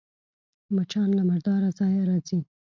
[0.75, 2.39] مچان له مرداره ځایه راځي